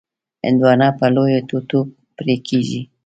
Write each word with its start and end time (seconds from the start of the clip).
هندوانه 0.45 0.87
په 0.99 1.05
لویو 1.15 1.45
ټوټو 1.49 1.79
پرې 2.17 2.35
کېږي. 2.47 2.81